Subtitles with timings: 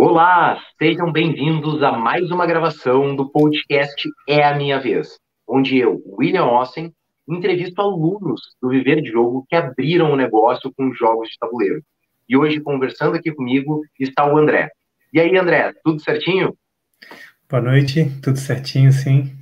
[0.00, 6.00] Olá, sejam bem-vindos a mais uma gravação do podcast É a Minha Vez, onde eu,
[6.16, 6.94] William Ossen,
[7.28, 11.82] entrevisto alunos do Viver de Jogo que abriram o negócio com jogos de tabuleiro.
[12.28, 14.70] E hoje, conversando aqui comigo, está o André.
[15.12, 16.56] E aí, André, tudo certinho?
[17.50, 19.32] Boa noite, tudo certinho, sim.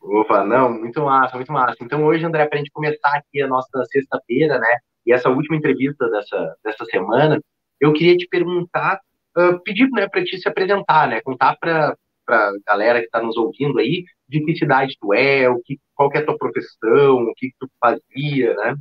[0.00, 1.76] Opa, não, muito massa, muito massa.
[1.82, 5.56] Então, hoje, André, para a gente começar aqui a nossa sexta-feira, né, e essa última
[5.58, 7.38] entrevista dessa, dessa semana,
[7.78, 8.98] eu queria te perguntar,
[9.38, 11.96] uh, pedir né, para te se apresentar, né, contar para
[12.28, 16.10] a galera que está nos ouvindo aí de que cidade tu é, o que, qual
[16.10, 18.76] que é a tua profissão, o que, que tu fazia, né?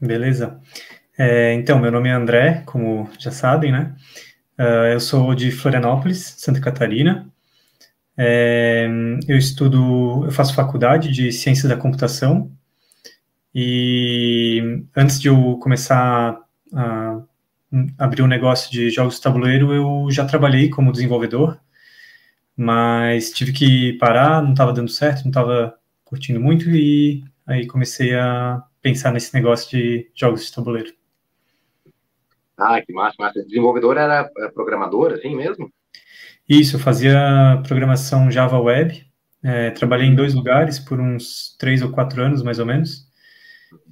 [0.00, 0.60] Beleza.
[1.16, 3.94] É, então, meu nome é André, como já sabem, né?
[4.58, 7.30] Uh, eu sou de Florianópolis, Santa Catarina.
[8.16, 8.88] É,
[9.28, 12.50] eu estudo, eu faço faculdade de Ciências da Computação
[13.54, 16.38] e antes de eu começar
[16.74, 17.19] a
[17.98, 21.58] abrir um negócio de jogos de tabuleiro, eu já trabalhei como desenvolvedor,
[22.56, 28.14] mas tive que parar, não estava dando certo, não estava curtindo muito e aí comecei
[28.14, 30.92] a pensar nesse negócio de jogos de tabuleiro.
[32.56, 33.42] Ah, que massa, massa.
[33.44, 35.72] Desenvolvedor era programador, assim mesmo?
[36.48, 39.06] Isso, eu fazia programação Java Web,
[39.42, 43.08] é, trabalhei em dois lugares por uns três ou quatro anos, mais ou menos,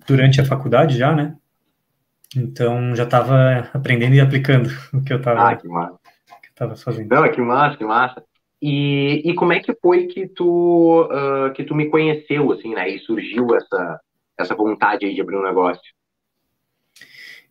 [0.06, 1.36] durante a faculdade já, né?
[2.36, 5.58] Então já estava aprendendo e aplicando o que eu estava ah,
[6.76, 7.08] fazendo.
[7.08, 8.24] Não, que massa, que massa.
[8.60, 12.88] E, e como é que foi que tu uh, que tu me conheceu assim, né?
[12.88, 14.00] E surgiu essa
[14.36, 15.82] essa vontade aí de abrir um negócio?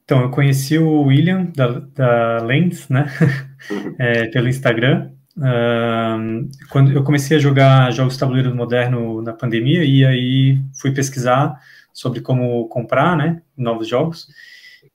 [0.03, 3.07] Então, eu conheci o William da, da Lens, né?
[3.69, 3.95] Uhum.
[3.99, 5.11] é, pelo Instagram.
[5.37, 10.93] Uh, quando eu comecei a jogar jogos de tabuleiro moderno na pandemia e aí fui
[10.93, 11.59] pesquisar
[11.93, 14.27] sobre como comprar, né, novos jogos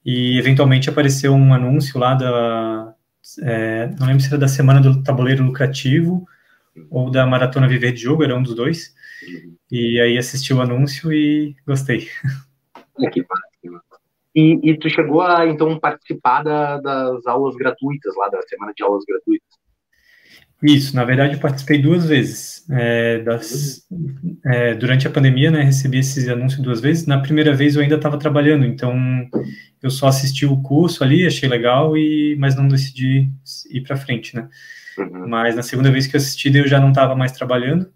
[0.05, 2.95] e eventualmente apareceu um anúncio lá da,
[3.43, 6.27] é, não lembro se era da Semana do Tabuleiro Lucrativo
[6.91, 8.95] ou da Maratona Viver de Jogo, era um dos dois.
[9.71, 12.09] E aí assisti o anúncio e gostei.
[13.13, 13.25] Que
[14.35, 18.83] e, e tu chegou a, então, participar da, das aulas gratuitas, lá da semana de
[18.83, 19.49] aulas gratuitas?
[20.63, 22.65] Isso, na verdade eu participei duas vezes.
[22.71, 23.85] É, das,
[24.47, 27.07] é, durante a pandemia, né, recebi esse anúncio duas vezes.
[27.07, 28.95] Na primeira vez eu ainda estava trabalhando, então
[29.83, 33.29] eu só assisti o curso ali, achei legal, e mas não decidi
[33.71, 34.49] ir para frente, né?
[34.97, 35.29] Uhum.
[35.29, 37.91] Mas na segunda vez que eu assisti, eu já não estava mais trabalhando,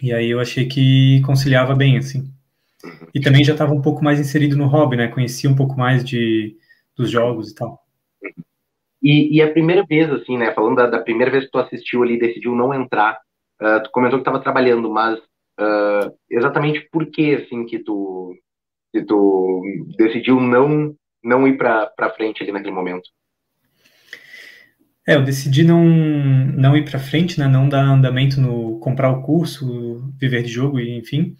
[0.00, 2.30] e aí eu achei que conciliava bem, assim.
[3.12, 5.08] E também já estava um pouco mais inserido no hobby, né?
[5.08, 6.56] Conhecia um pouco mais de,
[6.96, 7.83] dos jogos e tal.
[9.04, 10.50] E, e a primeira vez, assim, né?
[10.54, 13.18] Falando da, da, primeira vez que tu assistiu ali, decidiu não entrar.
[13.60, 15.18] Uh, tu comentou que estava trabalhando, mas
[15.60, 18.34] uh, exatamente por que, assim, que tu,
[18.90, 19.62] que tu
[19.98, 23.10] decidiu não, não ir para frente ali naquele momento?
[25.06, 29.20] É, eu decidi não, não ir para frente, né, não dar andamento no comprar o
[29.20, 31.36] curso, viver de jogo e enfim,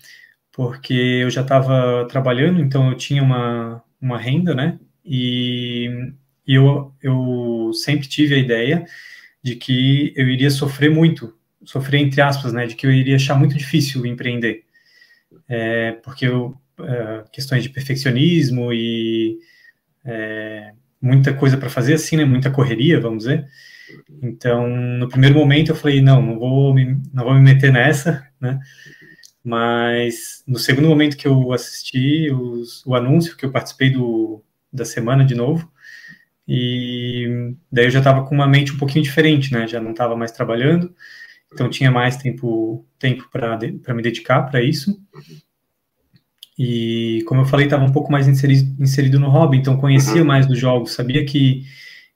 [0.53, 5.89] porque eu já estava trabalhando, então eu tinha uma, uma renda, né, e,
[6.47, 8.87] e eu, eu sempre tive a ideia
[9.43, 11.35] de que eu iria sofrer muito,
[11.65, 14.65] sofrer entre aspas, né, de que eu iria achar muito difícil empreender,
[15.49, 19.39] é, porque eu, é, questões de perfeccionismo e
[20.05, 23.47] é, muita coisa para fazer assim, né, muita correria, vamos dizer.
[24.23, 28.27] Então, no primeiro momento eu falei, não, não vou me, não vou me meter nessa,
[28.41, 28.59] né,
[29.45, 34.87] mas no segundo momento que eu assisti os, o anúncio, que eu participei do, da
[34.87, 35.71] semana de novo,
[36.47, 39.67] e daí eu já estava com uma mente um pouquinho diferente, né?
[39.67, 40.95] Já não estava mais trabalhando,
[41.53, 44.99] então tinha mais tempo tempo para me dedicar para isso.
[46.59, 50.27] E como eu falei, estava um pouco mais inserido, inserido no hobby, então conhecia uhum.
[50.27, 51.65] mais dos jogos, sabia que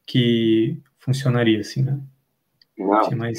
[0.06, 1.98] que funcionaria assim, né?
[2.76, 3.10] Não.
[3.10, 3.38] Mais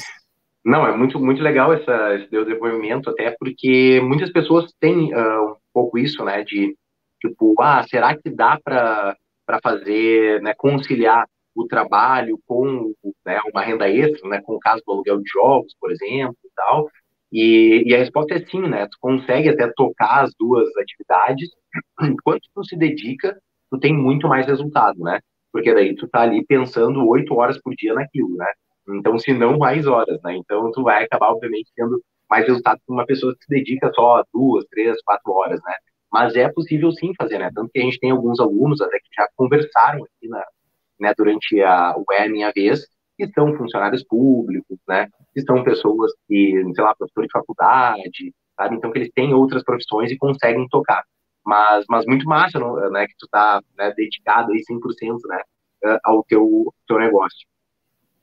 [0.64, 5.56] não, é muito, muito legal essa, esse desenvolvimento, até porque muitas pessoas têm uh, um
[5.72, 6.76] pouco isso, né, de,
[7.20, 9.16] tipo, ah, será que dá para
[9.62, 12.92] fazer, né, conciliar o trabalho com
[13.24, 16.50] né, uma renda extra, né, com o caso do aluguel de jogos, por exemplo, e
[16.54, 16.88] tal,
[17.32, 21.48] e, e a resposta é sim, né, tu consegue até tocar as duas atividades,
[22.02, 23.36] enquanto tu se dedica,
[23.70, 25.20] tu tem muito mais resultado, né,
[25.52, 28.46] porque daí tu tá ali pensando oito horas por dia naquilo, né,
[28.88, 30.36] então, se não mais horas, né?
[30.36, 34.16] Então, tu vai acabar, obviamente, tendo mais resultado que uma pessoa que se dedica só
[34.18, 35.74] a duas, três, quatro horas, né?
[36.12, 37.50] Mas é possível sim fazer, né?
[37.54, 40.44] Tanto que a gente tem alguns alunos até que já conversaram aqui na,
[41.00, 42.86] né, durante a, o Minha Vez,
[43.16, 45.08] que são funcionários públicos, né?
[45.34, 48.76] Que são pessoas que, sei lá, professor de faculdade, sabe?
[48.76, 51.04] Então, que eles têm outras profissões e conseguem tocar.
[51.44, 52.58] Mas, mas muito massa,
[52.90, 53.06] né?
[53.06, 55.40] Que tu tá né, dedicado aí 100%, né?
[55.84, 57.46] uh, ao teu, teu negócio.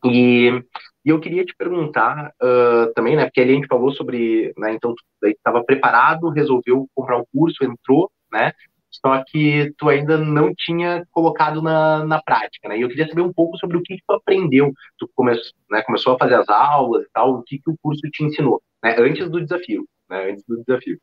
[0.05, 0.63] E,
[1.05, 4.73] e eu queria te perguntar uh, também, né, porque ali a gente falou sobre, né,
[4.73, 8.51] então tu estava preparado, resolveu comprar o um curso, entrou, né,
[8.89, 12.77] só que tu ainda não tinha colocado na, na prática, né?
[12.77, 14.73] E eu queria saber um pouco sobre o que, que tu aprendeu.
[14.97, 15.33] Tu come,
[15.69, 18.61] né, começou a fazer as aulas e tal, o que, que o curso te ensinou,
[18.83, 18.95] né?
[18.97, 20.31] Antes do desafio, né?
[20.31, 20.97] Antes do desafio.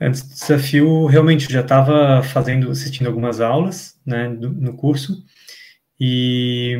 [0.00, 5.24] Antes do desafio, realmente, já estava fazendo, assistindo algumas aulas, né, do, no curso,
[5.98, 6.76] e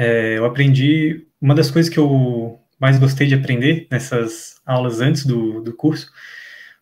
[0.00, 5.26] é, eu aprendi, uma das coisas que eu mais gostei de aprender nessas aulas antes
[5.26, 6.10] do, do curso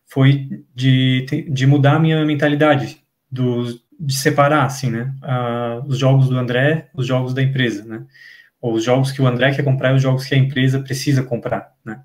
[0.05, 5.13] foi de, de mudar a minha mentalidade, do, de separar, assim, né,
[5.85, 8.05] os jogos do André, os jogos da empresa, né,
[8.61, 11.21] ou os jogos que o André quer comprar e os jogos que a empresa precisa
[11.21, 12.01] comprar, né.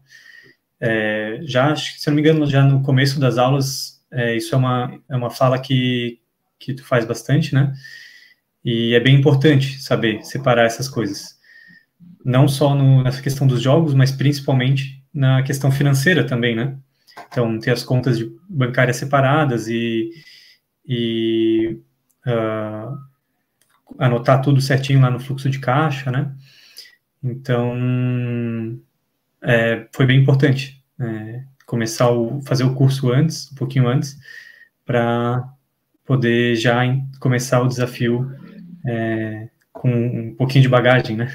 [0.81, 5.01] É, já, se não me engano, já no começo das aulas, é, isso é uma,
[5.09, 6.19] é uma fala que,
[6.59, 7.73] que tu faz bastante, né,
[8.65, 11.39] e é bem importante saber separar essas coisas.
[12.25, 16.77] Não só no, nessa questão dos jogos, mas principalmente na questão financeira também, né?
[17.29, 18.19] Então, ter as contas
[18.49, 20.11] bancárias separadas e,
[20.87, 21.79] e
[22.27, 22.97] uh,
[23.99, 26.35] anotar tudo certinho lá no fluxo de caixa, né?
[27.23, 28.81] Então,
[29.43, 34.19] é, foi bem importante é, começar o fazer o curso antes, um pouquinho antes,
[34.85, 35.49] para
[36.05, 36.83] poder já
[37.21, 38.31] começar o desafio
[38.87, 41.29] é, com um pouquinho de bagagem, né?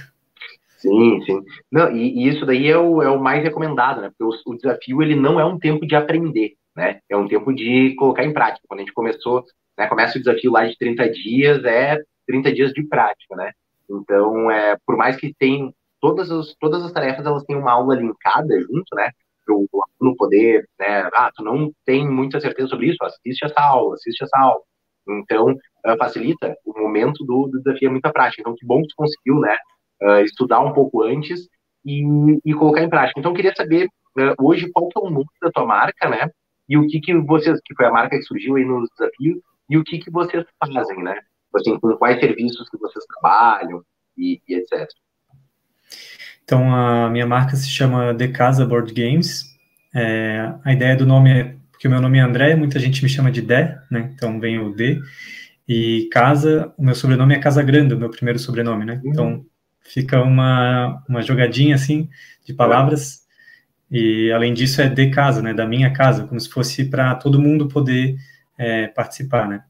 [0.78, 1.44] Sim, sim.
[1.70, 4.10] Não, e, e, isso daí é o, é o mais recomendado, né?
[4.10, 7.00] Porque o, o, desafio ele não é um tempo de aprender, né?
[7.10, 8.66] É um tempo de colocar em prática.
[8.68, 9.44] Quando a gente começou,
[9.78, 13.52] né, começa o desafio lá de 30 dias, é 30 dias de prática, né?
[13.90, 17.96] Então, é, por mais que tem todas as, todas as tarefas, elas têm uma aula
[17.96, 19.12] linkada junto, né?
[19.46, 19.68] Para o
[20.00, 21.10] aluno poder, né?
[21.14, 23.04] Ah, tu não tem muita certeza sobre isso?
[23.04, 24.62] Assiste essa aula, assiste essa aula.
[25.10, 28.42] Então, uh, facilita o momento do, do desafio, é muita prática.
[28.42, 29.58] Então, que bom que tu conseguiu, né?
[30.02, 31.48] uh, estudar um pouco antes
[31.86, 32.04] e,
[32.46, 33.20] e, colocar em prática.
[33.20, 36.30] Então, eu queria saber uh, hoje qual que é o nome da tua marca, né?
[36.68, 39.40] E o que que vocês, que foi a marca que surgiu aí nos desafios,
[39.70, 41.20] e o que que vocês fazem, né?
[41.56, 43.82] Assim, com quais serviços que vocês trabalham
[44.18, 44.88] e, e etc.
[46.44, 49.46] Então, a minha marca se chama The Casa Board Games.
[49.96, 53.08] É, a ideia do nome é porque o meu nome é André, muita gente me
[53.08, 54.12] chama de Dé, né?
[54.14, 55.00] Então vem o D.
[55.66, 59.02] E Casa, o meu sobrenome é Casa Grande, o meu primeiro sobrenome, né?
[59.06, 59.46] Então
[59.80, 62.10] fica uma, uma jogadinha assim
[62.46, 63.22] de palavras.
[63.90, 67.40] E além disso é de casa, né, da minha casa, como se fosse para todo
[67.40, 68.18] mundo poder
[68.58, 69.64] é, participar, né.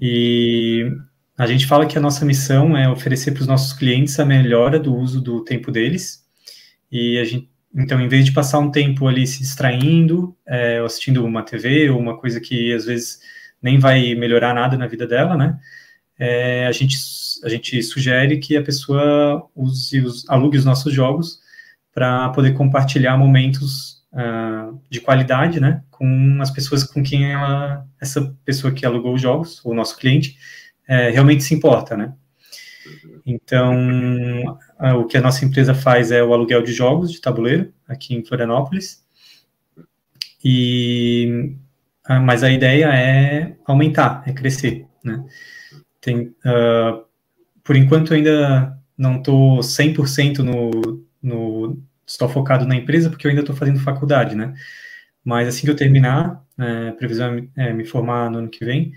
[0.00, 0.92] E
[1.36, 4.78] a gente fala que a nossa missão é oferecer para os nossos clientes a melhora
[4.78, 6.24] do uso do tempo deles.
[6.88, 11.24] E a gente, então, em vez de passar um tempo ali se distraindo, é, assistindo
[11.24, 13.20] uma TV ou uma coisa que às vezes
[13.62, 15.58] nem vai melhorar nada na vida dela, né?
[16.18, 16.96] É, a gente
[17.44, 21.40] a gente sugere que a pessoa use alugue os nossos jogos
[21.94, 28.36] para poder compartilhar momentos uh, de qualidade, né, com as pessoas com quem ela, essa
[28.44, 30.36] pessoa que alugou os jogos, o nosso cliente,
[30.86, 32.12] é, realmente se importa, né.
[33.24, 33.76] Então,
[34.98, 38.24] o que a nossa empresa faz é o aluguel de jogos de tabuleiro aqui em
[38.24, 39.04] Florianópolis.
[40.44, 41.54] E,
[42.08, 45.24] uh, mas a ideia é aumentar, é crescer, né.
[46.00, 47.04] Tem, uh,
[47.62, 51.82] por enquanto ainda não estou 100% no, no.
[52.06, 54.54] Estou focado na empresa porque eu ainda estou fazendo faculdade, né?
[55.24, 58.92] Mas assim que eu terminar, é, previsão é, é me formar no ano que vem,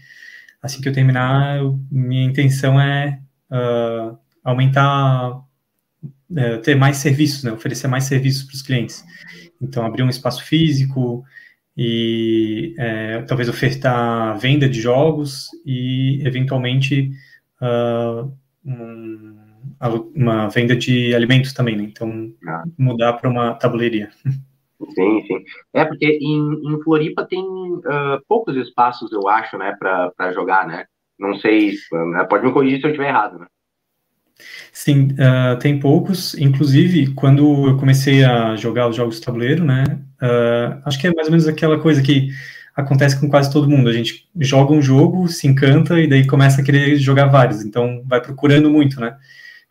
[0.61, 3.19] assim que eu terminar, eu, minha intenção é
[3.53, 7.51] uh, aumentar, uh, ter mais serviços, né?
[7.51, 9.03] Oferecer mais serviços para os clientes.
[9.61, 11.23] Então, abrir um espaço físico
[11.75, 17.11] e é, talvez ofertar venda de jogos e, eventualmente,
[17.61, 18.31] uh,
[18.65, 19.35] um,
[20.15, 21.83] uma venda de alimentos também, né?
[21.83, 22.63] Então, ah.
[22.77, 24.09] mudar para uma tabuleiria.
[24.95, 25.43] Sim, sim.
[25.73, 30.85] É, porque em, em Floripa tem uh, poucos espaços, eu acho, né, para jogar, né?
[31.19, 33.45] Não sei, uh, pode me corrigir se eu estiver errado, né?
[34.71, 36.35] Sim, uh, tem poucos.
[36.35, 39.83] Inclusive, quando eu comecei a jogar os jogos de tabuleiro, né?
[40.21, 42.29] Uh, acho que é mais ou menos aquela coisa que
[42.75, 43.89] acontece com quase todo mundo.
[43.89, 47.63] A gente joga um jogo, se encanta e daí começa a querer jogar vários.
[47.63, 49.15] Então vai procurando muito, né?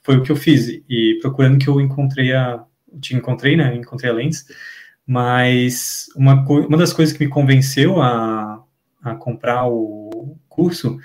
[0.03, 0.69] Foi o que eu fiz.
[0.89, 2.65] E procurando que eu encontrei a.
[3.01, 3.75] Te encontrei, né?
[3.75, 4.45] Encontrei a Lens.
[5.07, 8.63] Mas uma, uma das coisas que me convenceu a,
[9.03, 10.99] a comprar o curso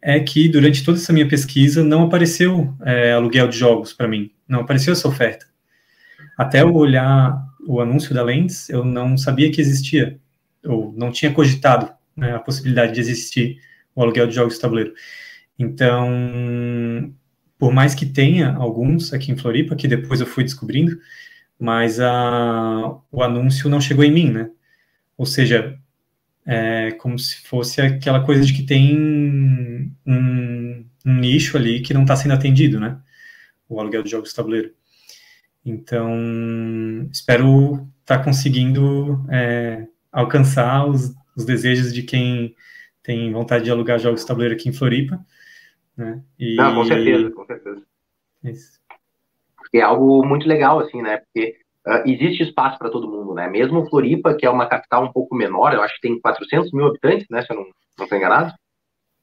[0.00, 4.30] é que durante toda essa minha pesquisa não apareceu é, aluguel de jogos para mim.
[4.46, 5.46] Não apareceu essa oferta.
[6.36, 10.18] Até eu olhar o anúncio da Lens, eu não sabia que existia
[10.64, 13.58] ou não tinha cogitado né, a possibilidade de existir
[13.94, 14.94] o aluguel de jogos de tabuleiro.
[15.58, 17.12] Então,
[17.58, 20.96] por mais que tenha alguns aqui em Floripa, que depois eu fui descobrindo,
[21.58, 24.50] mas a, o anúncio não chegou em mim, né?
[25.16, 25.76] Ou seja,
[26.50, 28.98] é como se fosse aquela coisa de que tem
[30.06, 32.98] um, um nicho ali que não está sendo atendido, né?
[33.68, 34.72] O aluguel de jogos de tabuleiro.
[35.62, 42.56] Então, espero estar tá conseguindo é, alcançar os, os, desejos de quem
[43.02, 45.22] tem vontade de alugar jogos de tabuleiro aqui em Floripa.
[45.94, 46.22] Né?
[46.38, 46.56] E...
[46.56, 47.82] Não, com certeza, com certeza.
[48.44, 48.80] Isso.
[49.54, 51.18] Porque é algo muito legal, assim, né?
[51.18, 53.48] Porque uh, existe espaço para todo mundo, né?
[53.48, 56.86] Mesmo Floripa, que é uma capital um pouco menor, eu acho que tem 400 mil
[56.86, 57.42] habitantes, né?
[57.42, 57.66] Se eu não
[58.04, 58.52] estou enganado.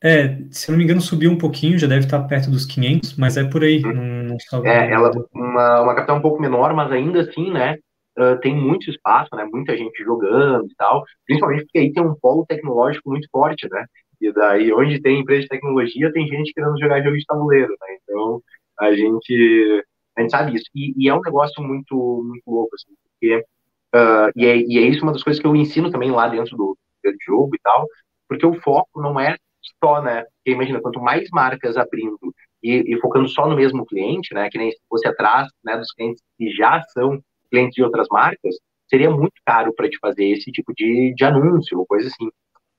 [0.04, 3.16] É, se eu não me engano, subiu um pouquinho, já deve estar perto dos 500,
[3.18, 3.82] mas é por aí.
[3.86, 4.28] Hum.
[4.28, 7.78] Não, não é, ela uma, uma capital um pouco menor, mas ainda assim, né?
[8.18, 9.46] Uh, tem muito espaço, né?
[9.52, 11.04] Muita gente jogando e tal.
[11.26, 13.86] Principalmente porque aí tem um polo tecnológico muito forte, né?
[14.22, 17.98] E daí, onde tem empresa de tecnologia, tem gente querendo jogar jogo de tabuleiro, né?
[18.04, 18.42] Então,
[18.80, 19.84] a gente,
[20.18, 20.70] a gente sabe isso.
[20.74, 23.46] E, e é um negócio muito, muito louco, assim, porque.
[23.94, 26.58] Uh, e, é, e é isso uma das coisas que eu ensino também lá dentro
[26.58, 27.88] do, do jogo e tal,
[28.28, 29.38] porque o foco não é
[29.84, 30.24] só, né?
[30.24, 32.18] Porque imagina, quanto mais marcas abrindo
[32.62, 34.50] e, e, focando só no mesmo cliente, né?
[34.50, 38.56] Que nem se fosse atrás né, dos clientes que já são clientes de outras marcas,
[38.90, 42.30] seria muito caro para te fazer esse tipo de, de anúncio ou coisa assim.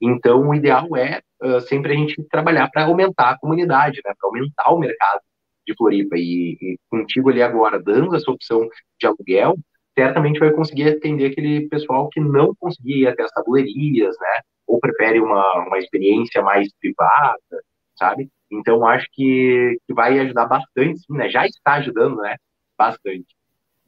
[0.00, 4.12] Então, o ideal é uh, sempre a gente trabalhar para aumentar a comunidade, né?
[4.18, 5.20] Para aumentar o mercado
[5.66, 6.16] de Floripa.
[6.16, 8.68] E, e contigo ali agora, dando essa opção
[8.98, 9.56] de aluguel,
[9.98, 14.40] certamente vai conseguir atender aquele pessoal que não conseguia ir até as tabulerias, né?
[14.66, 17.62] Ou prefere uma, uma experiência mais privada,
[17.96, 18.30] sabe?
[18.50, 21.28] Então, acho que, que vai ajudar bastante, sim, né?
[21.30, 22.36] Já está ajudando, né?
[22.78, 23.26] Bastante.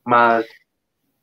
[0.05, 0.47] Mas,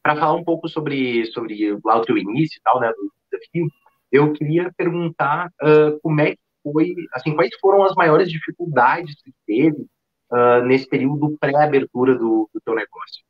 [0.04, 2.90] para falar um pouco sobre, sobre lá o teu início e tal, né?
[2.90, 3.68] Do desafio,
[4.12, 9.32] eu queria perguntar uh, como é que foi, assim, quais foram as maiores dificuldades que
[9.46, 9.86] teve
[10.32, 13.24] uh, nesse período pré-abertura do, do teu negócio?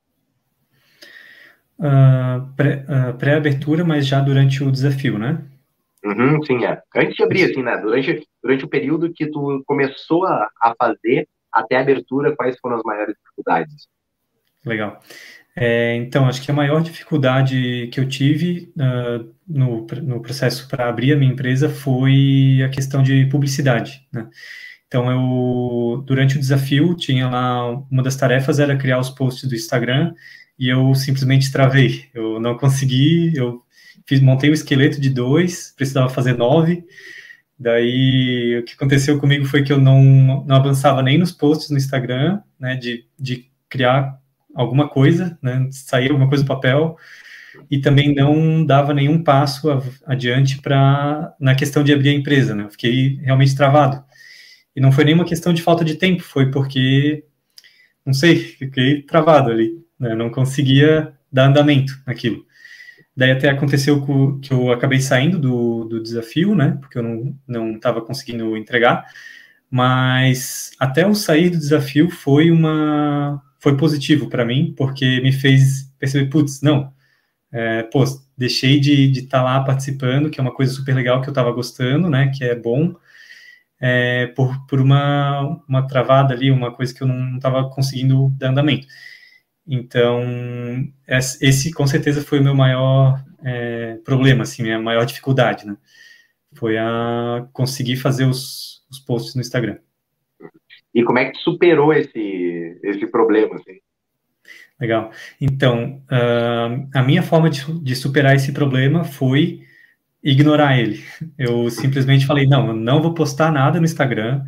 [1.77, 5.43] Uh, pré-abertura, uh, mas já durante o desafio, né?
[6.03, 6.81] Uhum, sim, é.
[6.95, 7.77] Antes de abrir, assim, né?
[7.77, 12.77] Durante, durante o período que tu começou a, a fazer até a abertura, quais foram
[12.77, 13.87] as maiores dificuldades?
[14.65, 15.01] Legal.
[15.55, 20.89] É, então, acho que a maior dificuldade que eu tive uh, no, no processo para
[20.89, 24.27] abrir a minha empresa foi a questão de publicidade, né?
[24.87, 29.55] Então, eu, durante o desafio, tinha lá, uma das tarefas era criar os posts do
[29.55, 30.13] Instagram,
[30.57, 32.05] e eu simplesmente travei.
[32.13, 33.63] Eu não consegui, eu
[34.07, 36.85] fiz, montei o um esqueleto de dois, precisava fazer nove,
[37.57, 41.77] daí o que aconteceu comigo foi que eu não, não avançava nem nos posts no
[41.77, 44.19] Instagram, né, de, de criar
[44.53, 46.97] alguma coisa, né, sair alguma coisa do papel,
[47.69, 49.69] e também não dava nenhum passo
[50.05, 52.63] adiante para na questão de abrir a empresa, né?
[52.65, 54.03] Eu fiquei realmente travado.
[54.75, 57.23] E não foi nenhuma questão de falta de tempo, foi porque
[58.05, 60.13] não sei, fiquei travado ali, né?
[60.15, 62.45] Não conseguia dar andamento naquilo.
[63.15, 64.05] Daí até aconteceu
[64.41, 66.77] que eu acabei saindo do, do desafio, né?
[66.81, 69.05] Porque eu não estava conseguindo entregar.
[69.69, 75.91] Mas até o sair do desafio foi uma foi positivo para mim, porque me fez
[75.97, 76.93] perceber, putz, não,
[77.51, 78.03] é, pô,
[78.37, 81.51] deixei de estar tá lá participando, que é uma coisa super legal que eu estava
[81.51, 82.93] gostando, né, que é bom,
[83.79, 88.49] é, por, por uma, uma travada ali, uma coisa que eu não estava conseguindo dar
[88.49, 88.87] andamento.
[89.67, 90.21] Então,
[91.07, 95.75] esse com certeza foi o meu maior é, problema, assim, minha maior dificuldade, né?
[96.53, 99.77] Foi a conseguir fazer os, os posts no Instagram.
[100.93, 103.79] E como é que superou esse, esse problema, assim?
[104.79, 105.11] Legal.
[105.39, 109.61] Então, uh, a minha forma de, de, superar esse problema foi
[110.25, 111.03] ignorar ele.
[111.37, 114.43] Eu simplesmente falei: não, eu não vou postar nada no Instagram,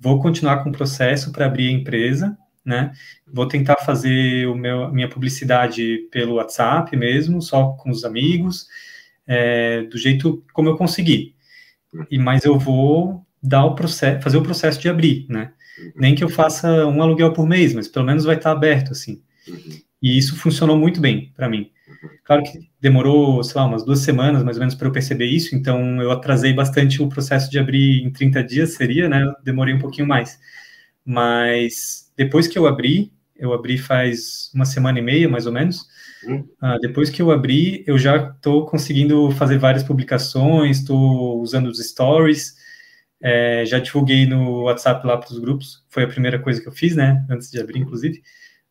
[0.00, 2.92] vou continuar com o processo para abrir a empresa, né?
[3.30, 8.66] Vou tentar fazer o meu, minha publicidade pelo WhatsApp mesmo, só com os amigos,
[9.26, 11.34] é, do jeito como eu conseguir.
[12.10, 15.52] E mas eu vou dar o processo, fazer o processo de abrir, né?
[15.94, 19.22] Nem que eu faça um aluguel por mês, mas pelo menos vai estar aberto assim.
[19.46, 19.78] Uhum.
[20.02, 21.70] E isso funcionou muito bem para mim.
[22.24, 25.54] Claro que demorou, sei lá, umas duas semanas mais ou menos para eu perceber isso,
[25.54, 29.24] então eu atrasei bastante o processo de abrir em 30 dias, seria, né?
[29.24, 30.38] Eu demorei um pouquinho mais.
[31.04, 35.86] Mas depois que eu abri, eu abri faz uma semana e meia, mais ou menos.
[36.62, 41.78] Uh, depois que eu abri, eu já estou conseguindo fazer várias publicações, estou usando os
[41.78, 42.56] stories,
[43.20, 46.72] é, já divulguei no WhatsApp lá para os grupos, foi a primeira coisa que eu
[46.72, 47.24] fiz, né?
[47.30, 48.22] Antes de abrir, inclusive.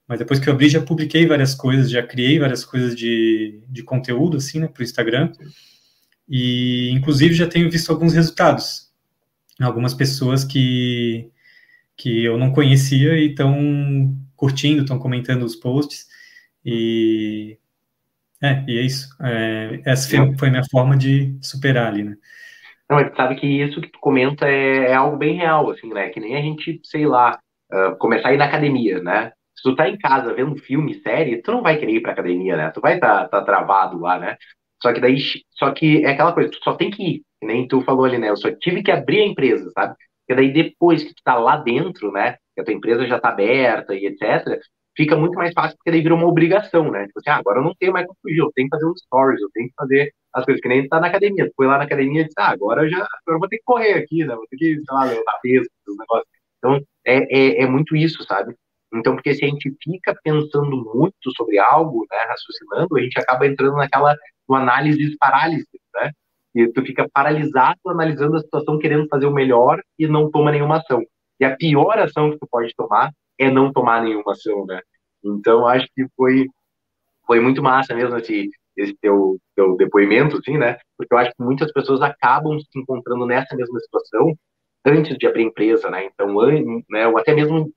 [0.07, 3.83] Mas depois que eu abri, já publiquei várias coisas, já criei várias coisas de, de
[3.83, 5.31] conteúdo, assim, né, para o Instagram.
[6.29, 8.91] E, inclusive, já tenho visto alguns resultados.
[9.59, 11.29] Algumas pessoas que,
[11.95, 16.07] que eu não conhecia e estão curtindo, estão comentando os posts.
[16.63, 17.57] E
[18.41, 19.09] é, e é isso.
[19.21, 22.15] É, essa foi, a minha forma de superar ali, né?
[22.89, 26.09] Não, sabe que isso que tu comenta é, é, algo bem real, assim, né?
[26.09, 27.39] Que nem a gente, sei lá,
[27.71, 29.31] uh, começar a ir na academia, né?
[29.57, 32.55] Se tu tá em casa vendo filme, série, tu não vai querer ir pra academia,
[32.55, 32.71] né?
[32.71, 34.37] Tu vai tá, tá travado lá, né?
[34.81, 35.17] Só que daí,
[35.51, 38.29] só que é aquela coisa, tu só tem que ir, nem tu falou ali, né?
[38.29, 39.95] Eu só tive que abrir a empresa, sabe?
[40.27, 42.37] Porque daí depois que tu tá lá dentro, né?
[42.55, 44.59] Que a tua empresa já tá aberta e etc.,
[44.95, 47.05] fica muito mais fácil porque daí vira uma obrigação, né?
[47.07, 48.99] Tipo assim, ah, agora eu não tenho mais como fugir, eu tenho que fazer os
[49.01, 51.47] stories, eu tenho que fazer as coisas, que nem tá na academia.
[51.47, 53.57] Tu foi lá na academia e disse, ah, agora eu já agora eu vou ter
[53.57, 54.35] que correr aqui, né?
[54.35, 56.27] Vou ter que, sei lá, levantar peso, os negócios.
[56.57, 58.55] Então, é, é, é muito isso, sabe?
[58.94, 63.46] Então, porque se a gente fica pensando muito sobre algo, né, raciocinando, a gente acaba
[63.46, 64.15] entrando naquela
[64.50, 66.12] análise parálise, né?
[66.56, 70.77] E tu fica paralisado analisando a situação, querendo fazer o melhor e não toma nenhuma
[70.77, 71.03] ação.
[71.39, 74.82] E a pior ação que tu pode tomar é não tomar nenhuma ação, né?
[75.24, 76.46] Então, acho que foi,
[77.25, 80.77] foi muito massa mesmo esse, esse teu, teu depoimento, assim, né?
[80.98, 84.34] Porque eu acho que muitas pessoas acabam se encontrando nessa mesma situação
[84.86, 86.06] antes de abrir empresa, né?
[86.06, 86.34] Então,
[86.89, 87.72] né, ou até mesmo,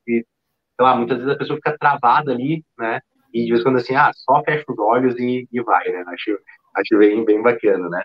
[0.80, 3.00] sei lá, muitas vezes a pessoa fica travada ali, né?
[3.34, 6.04] E de vez em quando assim, ah, só fecha os olhos e, e vai, né?
[6.06, 6.38] Acho,
[6.76, 8.02] acho bem, bem bacana, né?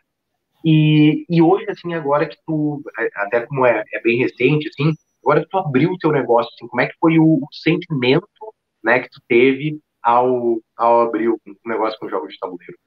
[0.63, 2.81] E, e hoje, assim, agora que tu,
[3.15, 4.91] até como é, é bem recente, assim,
[5.25, 8.27] Agora que tu abriu o teu negócio, assim, como é que foi o, o sentimento
[8.83, 12.77] né, que tu teve ao, ao abrir o negócio com jogos de tabuleiro?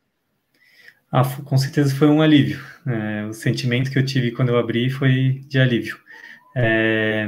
[1.11, 2.61] Ah, com certeza foi um alívio.
[2.87, 5.99] É, o sentimento que eu tive quando eu abri foi de alívio.
[6.57, 7.27] É,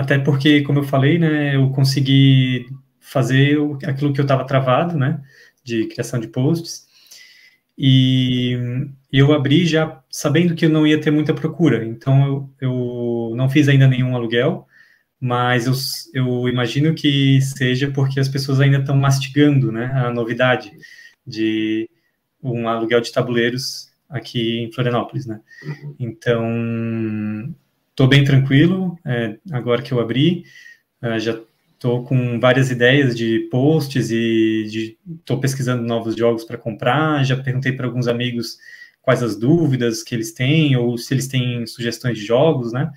[0.00, 2.66] até porque, como eu falei, né, eu consegui
[2.98, 5.20] fazer aquilo que eu estava travado, né,
[5.62, 6.86] de criação de posts,
[7.76, 8.56] e
[9.12, 13.50] eu abri já sabendo que eu não ia ter muita procura, então eu, eu não
[13.50, 14.66] fiz ainda nenhum aluguel,
[15.20, 15.74] mas eu,
[16.14, 20.72] eu imagino que seja porque as pessoas ainda estão mastigando né, a novidade
[21.26, 21.88] de
[22.42, 25.26] um aluguel de tabuleiros aqui em Florianópolis.
[25.26, 25.40] Né?
[25.98, 27.54] Então,
[28.00, 30.44] estou bem tranquilo é, agora que eu abri,
[31.02, 31.38] é, já
[31.80, 37.24] Estou com várias ideias de posts e estou pesquisando novos jogos para comprar.
[37.24, 38.58] Já perguntei para alguns amigos
[39.00, 42.92] quais as dúvidas que eles têm ou se eles têm sugestões de jogos, né?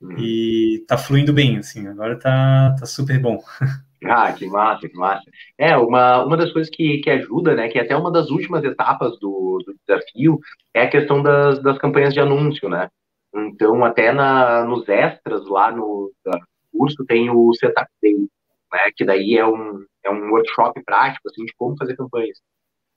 [0.00, 0.16] Uhum.
[0.20, 1.88] E tá fluindo bem, assim.
[1.88, 3.42] Agora tá, tá super bom.
[4.04, 5.24] Ah, que massa, que massa.
[5.58, 8.62] É, uma, uma das coisas que, que ajuda, né, que é até uma das últimas
[8.62, 10.38] etapas do, do desafio,
[10.72, 12.88] é a questão das, das campanhas de anúncio, né?
[13.46, 16.12] Então, até na, nos extras lá no,
[16.72, 21.44] curso tem o Setup Day, né, que daí é um, é um workshop prático, assim,
[21.44, 22.38] de como fazer campanhas.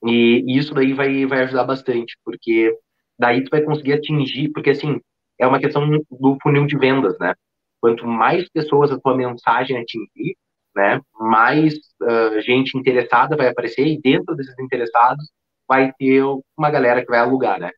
[0.06, 2.76] E, isso daí vai, vai ajudar bastante, porque
[3.20, 5.00] daí tu vai conseguir atingir, porque, assim,
[5.40, 7.34] é uma questão do funil de vendas, né?
[7.80, 10.36] Quanto mais pessoas a tua mensagem atingir,
[10.76, 15.30] né, mais uh, gente interessada vai aparecer e dentro desses interessados
[15.68, 16.24] vai ter
[16.58, 17.72] uma galera que vai alugar, né?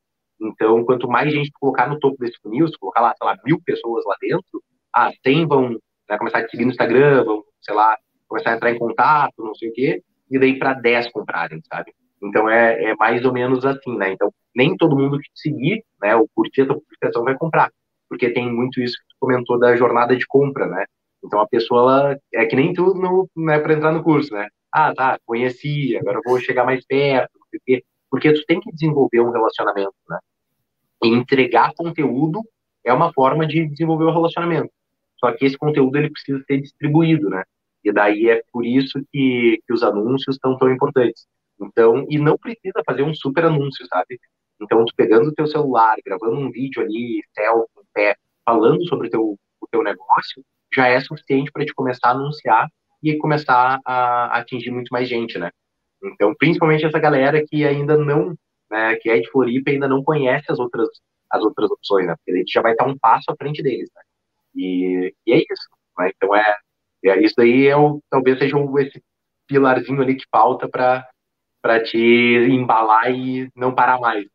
[0.44, 3.60] Então, quanto mais gente colocar no topo desse funil, se colocar lá, sei lá, mil
[3.66, 4.62] pessoas lá dentro,
[4.94, 5.70] ah, 100 vão
[6.10, 9.56] né, começar a seguir no Instagram, vão, sei lá, começar a entrar em contato, não
[9.56, 11.94] sei o quê, e daí para 10 comprarem, sabe?
[12.22, 14.12] Então é, é mais ou menos assim, né?
[14.12, 17.72] Então nem todo mundo que te seguir, né, ou curtir a tua publicação vai comprar,
[18.08, 20.86] porque tem muito isso que tu comentou da jornada de compra, né?
[21.24, 24.48] Então a pessoa, ela, é que nem tudo no, né, para entrar no curso, né?
[24.72, 27.84] Ah, tá, conheci, agora vou chegar mais perto, não quê.
[28.10, 30.20] Porque tu tem que desenvolver um relacionamento, né?
[31.04, 32.42] Entregar conteúdo
[32.86, 34.72] é uma forma de desenvolver o relacionamento.
[35.20, 37.44] Só que esse conteúdo ele precisa ser distribuído, né?
[37.84, 41.26] E daí é por isso que, que os anúncios estão tão importantes.
[41.62, 44.20] Então, e não precisa fazer um super anúncio, sabe?
[44.62, 49.38] Então, tu pegando o teu celular, gravando um vídeo ali, selfie, pé, falando sobre teu,
[49.62, 52.68] o teu negócio, já é suficiente para te começar a anunciar
[53.02, 55.52] e começar a atingir muito mais gente, né?
[56.04, 58.36] Então, principalmente essa galera que ainda não,
[58.74, 60.90] né, que é de Floripa ainda não conhece as outras,
[61.30, 62.16] as outras opções, né?
[62.16, 64.02] Porque a gente já vai estar um passo à frente deles, né?
[64.56, 65.70] E, e é isso.
[66.00, 66.12] Né?
[66.16, 66.58] Então, é,
[67.06, 69.02] é, isso aí é o, talvez seja um, esse
[69.48, 74.26] pilarzinho ali que falta para te embalar e não parar mais.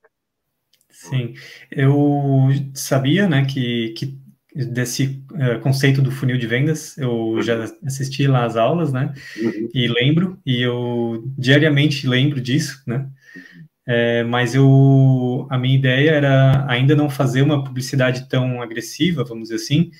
[0.88, 1.35] Sim,
[1.70, 4.18] eu sabia, né, que, que
[4.55, 7.42] desse uh, conceito do funil de vendas, eu uhum.
[7.42, 9.68] já assisti lá as aulas, né, uhum.
[9.72, 13.09] e lembro, e eu diariamente lembro disso, né,
[13.90, 19.48] é, mas eu, a minha ideia era ainda não fazer uma publicidade tão agressiva, vamos
[19.48, 19.90] dizer assim,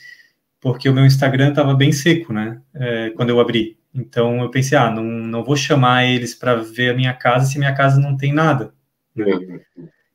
[0.61, 2.61] porque o meu Instagram estava bem seco, né?
[2.75, 3.79] É, quando eu abri.
[3.95, 7.59] Então eu pensei, ah, não, não vou chamar eles para ver a minha casa se
[7.59, 8.75] minha casa não tem nada.
[9.17, 9.61] Né?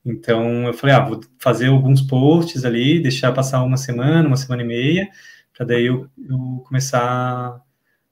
[0.06, 4.62] Então eu falei, ah, vou fazer alguns posts ali, deixar passar uma semana, uma semana
[4.62, 5.10] e meia,
[5.52, 7.60] para daí eu, eu, começar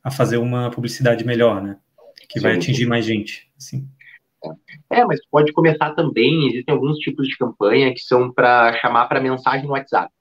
[0.04, 1.78] a fazer uma publicidade melhor, né?
[2.28, 3.88] Que vai atingir mais gente, assim.
[4.89, 9.21] É, mas pode começar também, existem alguns tipos de campanha que são para chamar para
[9.21, 10.12] mensagem no WhatsApp.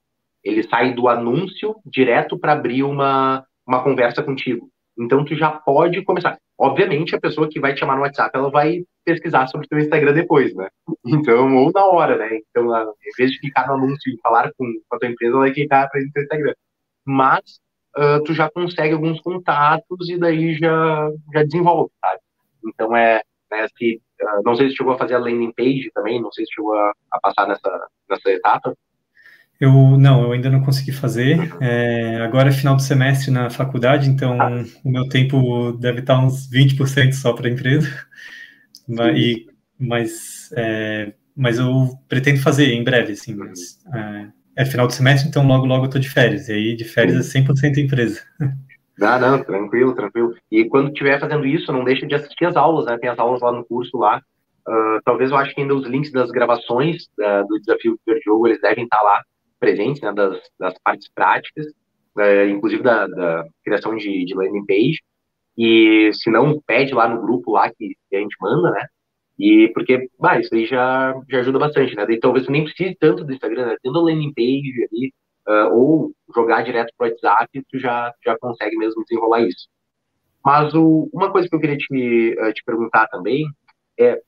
[0.43, 4.69] Ele sai do anúncio direto para abrir uma, uma conversa contigo.
[4.99, 6.37] Então tu já pode começar.
[6.57, 9.79] Obviamente, a pessoa que vai te chamar no WhatsApp, ela vai pesquisar sobre o teu
[9.79, 10.69] Instagram depois, né?
[11.05, 12.37] Então, ou na hora, né?
[12.49, 15.53] Então, em vez de clicar no anúncio e falar com, a tua empresa, ela vai
[15.53, 16.53] clicar para o teu Instagram.
[17.03, 17.59] Mas
[17.97, 22.19] uh, tu já consegue alguns contatos e daí já, já desenvolve, sabe?
[22.63, 26.21] Então, é, né, se, uh, não sei se chegou a fazer a landing page também,
[26.21, 28.75] não sei se chegou a, a passar nessa, nessa etapa,
[29.61, 31.37] eu não, eu ainda não consegui fazer.
[31.61, 34.63] É, agora é final do semestre na faculdade, então ah.
[34.83, 37.87] o meu tempo deve estar uns 20% só para a empresa.
[38.89, 43.35] Mas, e, mas, é, mas eu pretendo fazer em breve, assim.
[43.35, 46.49] Mas, é, é, final do semestre, então logo, logo eu estou de férias.
[46.49, 48.19] E aí de férias é 100% empresa.
[49.01, 50.35] Não, não, tranquilo, tranquilo.
[50.51, 52.99] E quando estiver fazendo isso, não deixa de assistir as aulas, né?
[52.99, 54.21] Tem as aulas lá no curso lá.
[54.67, 58.47] Uh, talvez eu acho que ainda os links das gravações uh, do desafio do jogo
[58.47, 59.23] eles devem estar lá
[59.59, 61.67] presentes, né, das, das partes práticas,
[62.19, 64.99] é, inclusive da, da, criação de, de landing page,
[65.57, 68.85] e se não, pede lá no grupo lá que, a gente manda, né,
[69.39, 73.23] e porque, bah, isso aí já, já ajuda bastante, né, daí talvez nem precise tanto
[73.23, 75.13] do Instagram, né, tendo a landing page ali,
[75.51, 79.67] uh, ou jogar direto pro WhatsApp, tu já, já consegue mesmo desenrolar isso.
[80.43, 83.45] Mas o, uma coisa que eu queria te, uh, te perguntar também
[83.99, 84.19] é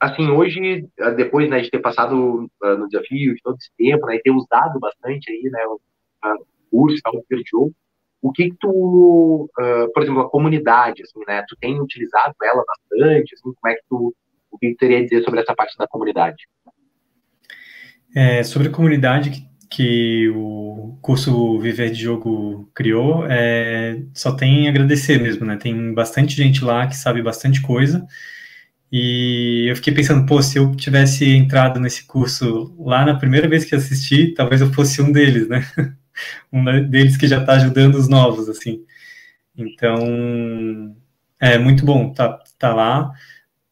[0.00, 4.06] assim, hoje, ah, depois né, de ter passado uh, no desafio de todo esse tempo,
[4.06, 7.74] né, e ter usado bastante aí, né, o uh, curso o jogo,
[8.22, 12.64] o que, que tu, uh, por exemplo, a comunidade, assim, né, tu tem utilizado ela
[12.66, 14.14] bastante, assim, como é que tu,
[14.50, 16.48] o que tu teria a dizer sobre essa parte da comunidade?
[18.16, 24.68] É, sobre a comunidade que, que o curso Viver de Jogo criou, é, só tem
[24.68, 28.06] agradecer mesmo, né, tem bastante gente lá que sabe bastante coisa,
[28.92, 33.64] e eu fiquei pensando, pô, se eu tivesse entrado nesse curso lá na primeira vez
[33.64, 35.64] que assisti, talvez eu fosse um deles, né?
[36.52, 38.84] um deles que já está ajudando os novos, assim.
[39.56, 40.96] Então,
[41.38, 43.12] é muito bom tá, tá lá.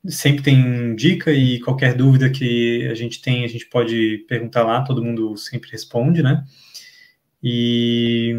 [0.09, 4.83] Sempre tem dica e qualquer dúvida que a gente tem, a gente pode perguntar lá,
[4.83, 6.45] todo mundo sempre responde, né?
[7.43, 8.35] E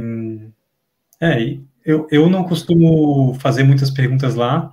[1.21, 4.71] é, eu, eu não costumo fazer muitas perguntas lá,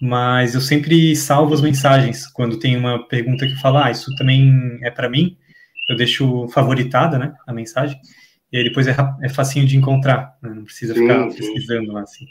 [0.00, 4.78] mas eu sempre salvo as mensagens quando tem uma pergunta que fala, ah, isso também
[4.82, 5.36] é para mim,
[5.88, 7.98] eu deixo favoritada, né, a mensagem,
[8.52, 10.50] e aí depois é, é facinho de encontrar, né?
[10.54, 11.36] não precisa sim, ficar sim.
[11.36, 12.26] pesquisando lá, assim.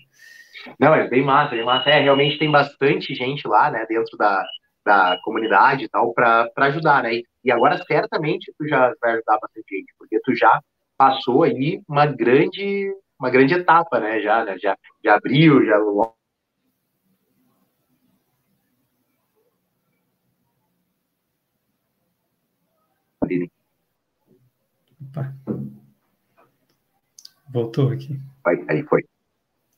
[0.80, 1.89] Não, é bem massa, bem massa.
[1.89, 4.43] É, realmente tem bastante gente lá, né, dentro da,
[4.86, 9.65] da comunidade e tal, para ajudar, né, e agora certamente tu já vai ajudar bastante
[9.70, 10.60] gente, porque tu já
[10.98, 15.80] passou aí uma grande uma grande etapa, né, já, né, já, já abriu, já
[25.02, 25.34] Opa.
[27.50, 28.20] Voltou aqui.
[28.46, 29.04] Aí, aí foi.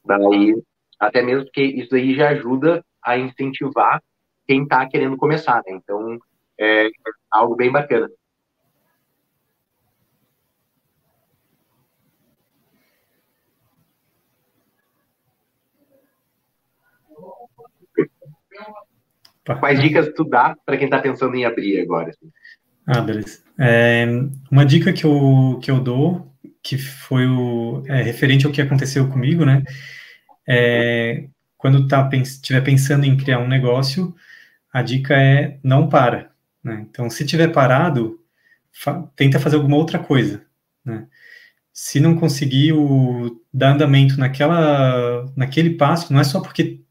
[0.06, 0.56] Daí,
[1.00, 4.02] até mesmo porque isso aí já ajuda a incentivar
[4.48, 5.74] quem está querendo começar, né?
[5.74, 6.20] Então,
[6.60, 6.90] é
[7.32, 8.10] algo bem bacana.
[19.60, 22.10] Quais dicas tu dá para quem está pensando em abrir agora?
[22.10, 22.32] Assim?
[22.86, 23.44] Ah, beleza.
[23.58, 24.06] É,
[24.52, 26.32] uma dica que eu, que eu dou,
[26.62, 29.64] que foi o, é, referente ao que aconteceu comigo, né?
[30.50, 34.16] É, quando tá, estiver pensando em criar um negócio,
[34.74, 36.32] a dica é não para.
[36.64, 36.88] Né?
[36.90, 38.20] Então, se tiver parado,
[38.72, 40.44] fa tenta fazer alguma outra coisa.
[40.84, 41.06] Né?
[41.72, 46.82] Se não conseguir o, dar andamento naquela, naquele passo, não é só porque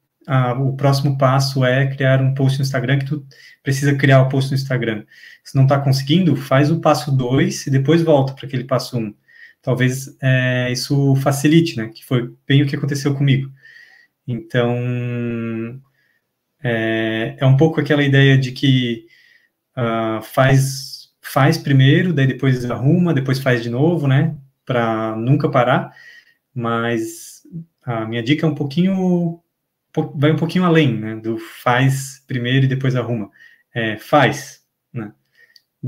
[0.61, 3.27] o próximo passo é criar um post no Instagram, que tu
[3.63, 5.05] precisa criar o post no Instagram.
[5.43, 9.01] Se não está conseguindo, faz o passo 2 e depois volta para aquele passo 1.
[9.01, 9.15] Um.
[9.63, 11.89] Talvez é, isso facilite, né?
[11.89, 13.51] Que foi bem o que aconteceu comigo.
[14.27, 14.77] Então,
[16.63, 19.07] é, é um pouco aquela ideia de que
[19.77, 24.37] uh, faz, faz primeiro, daí depois arruma, depois faz de novo, né?
[24.65, 25.93] Para nunca parar.
[26.55, 27.43] Mas
[27.85, 29.43] a minha dica é um pouquinho
[30.15, 33.31] vai um pouquinho além, né, do faz primeiro e depois arruma.
[33.75, 34.63] É, faz?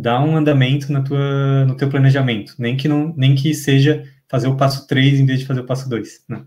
[0.01, 4.49] Dá um andamento na tua, no teu planejamento, nem que não, nem que seja fazer
[4.49, 6.47] o passo 3 em vez de fazer o passo 2, né?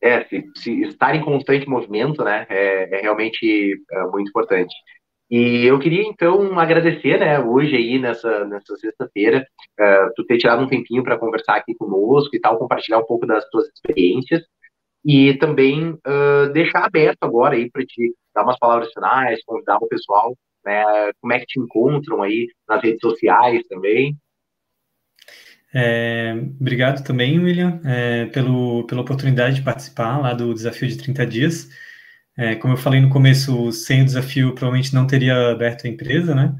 [0.00, 4.72] É, se, se, estar em constante movimento, né, é, é realmente é, muito importante.
[5.30, 9.46] E eu queria, então, agradecer, né, hoje aí, nessa, nessa sexta-feira,
[9.78, 13.26] uh, tu ter tirado um tempinho para conversar aqui conosco e tal, compartilhar um pouco
[13.26, 14.42] das tuas experiências
[15.04, 19.88] e também uh, deixar aberto agora aí para te dar umas palavras finais, convidar o
[19.88, 20.82] pessoal, né,
[21.20, 24.16] como é que te encontram aí nas redes sociais também.
[25.72, 31.26] É, obrigado também, William, é, pelo, pela oportunidade de participar lá do desafio de 30
[31.26, 31.68] dias.
[32.36, 36.34] É, como eu falei no começo, sem o desafio, provavelmente não teria aberto a empresa,
[36.34, 36.54] né?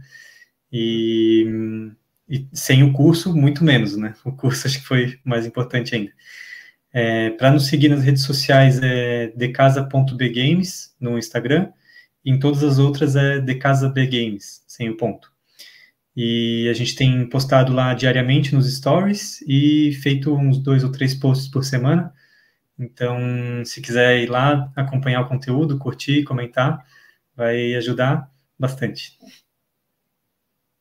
[0.73, 1.47] E,
[2.29, 4.15] e sem o curso, muito menos, né?
[4.25, 6.13] O curso acho que foi mais importante ainda.
[6.93, 11.71] É, Para nos seguir nas redes sociais é decasa.bgames no Instagram,
[12.29, 15.33] em todas as outras é decasabgames, sem o ponto.
[16.15, 21.15] E a gente tem postado lá diariamente nos stories e feito uns dois ou três
[21.15, 22.13] posts por semana.
[22.79, 23.19] Então,
[23.65, 26.85] se quiser ir lá acompanhar o conteúdo, curtir, comentar,
[27.35, 29.13] vai ajudar bastante.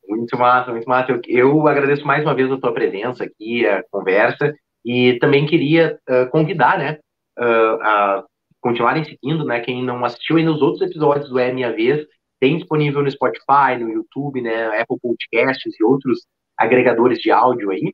[0.08, 1.12] Muito massa, muito massa.
[1.12, 5.98] Eu, eu agradeço mais uma vez a tua presença aqui, a conversa, e também queria
[6.10, 7.00] uh, convidar, né,
[7.40, 8.26] uh, a
[8.68, 12.06] continuarem seguindo, né, quem não assistiu ainda os outros episódios do É Minha Vez,
[12.38, 16.26] tem disponível no Spotify, no YouTube, né, Apple Podcasts e outros
[16.58, 17.94] agregadores de áudio aí.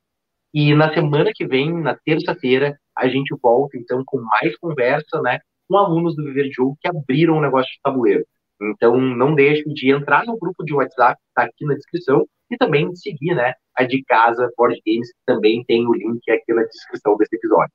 [0.52, 5.38] E na semana que vem, na terça-feira, a gente volta então com mais conversa, né,
[5.68, 8.24] com alunos do Viver de Jogo que abriram o negócio de tabuleiro.
[8.60, 12.56] Então não deixe de entrar no grupo de WhatsApp que está aqui na descrição e
[12.56, 16.64] também seguir, né, a de casa Board Games, que também tem o link aqui na
[16.64, 17.72] descrição desse episódio.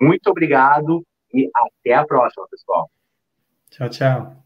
[0.00, 1.04] Muito obrigado
[1.36, 2.90] e até a próxima, pessoal.
[3.70, 4.45] Tchau, tchau.